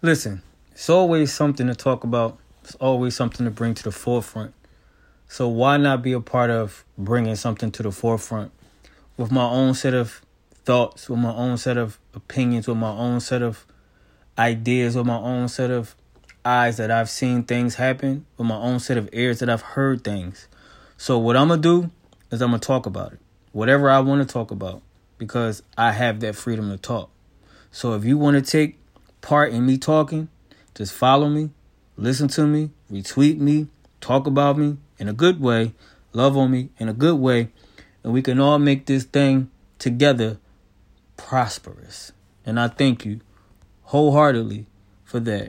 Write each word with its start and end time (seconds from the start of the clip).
Listen, 0.00 0.42
it's 0.70 0.88
always 0.88 1.32
something 1.32 1.66
to 1.66 1.74
talk 1.74 2.04
about. 2.04 2.38
It's 2.62 2.76
always 2.76 3.16
something 3.16 3.44
to 3.44 3.50
bring 3.50 3.74
to 3.74 3.82
the 3.82 3.90
forefront. 3.90 4.54
So 5.26 5.48
why 5.48 5.76
not 5.76 6.02
be 6.02 6.12
a 6.12 6.20
part 6.20 6.50
of 6.50 6.84
bringing 6.96 7.34
something 7.34 7.72
to 7.72 7.82
the 7.82 7.90
forefront 7.90 8.52
with 9.16 9.32
my 9.32 9.42
own 9.42 9.74
set 9.74 9.94
of 9.94 10.22
thoughts, 10.64 11.08
with 11.10 11.18
my 11.18 11.34
own 11.34 11.58
set 11.58 11.76
of 11.76 11.98
opinions, 12.14 12.68
with 12.68 12.76
my 12.76 12.92
own 12.92 13.18
set 13.18 13.42
of 13.42 13.66
ideas, 14.38 14.94
with 14.94 15.04
my 15.04 15.16
own 15.16 15.48
set 15.48 15.72
of 15.72 15.96
eyes 16.44 16.76
that 16.76 16.92
I've 16.92 17.10
seen 17.10 17.42
things 17.42 17.74
happen, 17.74 18.24
with 18.36 18.46
my 18.46 18.56
own 18.56 18.78
set 18.78 18.98
of 18.98 19.08
ears 19.12 19.40
that 19.40 19.50
I've 19.50 19.62
heard 19.62 20.04
things. 20.04 20.46
So 20.96 21.18
what 21.18 21.36
I'm 21.36 21.48
gonna 21.48 21.60
do 21.60 21.90
is 22.30 22.40
I'm 22.40 22.50
gonna 22.50 22.60
talk 22.60 22.86
about 22.86 23.14
it. 23.14 23.18
Whatever 23.50 23.90
I 23.90 23.98
want 23.98 24.26
to 24.26 24.32
talk 24.32 24.52
about 24.52 24.80
because 25.18 25.64
I 25.76 25.90
have 25.90 26.20
that 26.20 26.36
freedom 26.36 26.70
to 26.70 26.76
talk. 26.76 27.10
So 27.72 27.94
if 27.94 28.04
you 28.04 28.16
want 28.16 28.36
to 28.36 28.48
take 28.48 28.78
part 29.20 29.52
in 29.52 29.66
me 29.66 29.78
talking, 29.78 30.28
just 30.74 30.92
follow 30.92 31.28
me, 31.28 31.50
listen 31.96 32.28
to 32.28 32.46
me, 32.46 32.70
retweet 32.90 33.38
me, 33.38 33.68
talk 34.00 34.26
about 34.26 34.58
me 34.58 34.76
in 34.98 35.08
a 35.08 35.12
good 35.12 35.40
way, 35.40 35.74
love 36.12 36.36
on 36.36 36.50
me 36.50 36.70
in 36.78 36.88
a 36.88 36.92
good 36.92 37.18
way, 37.18 37.50
and 38.02 38.12
we 38.12 38.22
can 38.22 38.40
all 38.40 38.58
make 38.58 38.86
this 38.86 39.04
thing 39.04 39.50
together 39.78 40.38
prosperous. 41.16 42.12
And 42.44 42.58
I 42.58 42.68
thank 42.68 43.04
you 43.04 43.20
wholeheartedly 43.84 44.66
for 45.04 45.20
that. 45.20 45.46